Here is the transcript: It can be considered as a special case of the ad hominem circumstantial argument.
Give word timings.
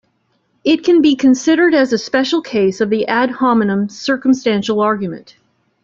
It 0.63 0.77
can 0.83 1.03
be 1.03 1.15
considered 1.15 1.75
as 1.75 1.93
a 1.93 1.97
special 1.99 2.41
case 2.41 2.81
of 2.81 2.89
the 2.89 3.05
ad 3.07 3.29
hominem 3.29 3.87
circumstantial 3.87 4.79
argument. 4.81 5.35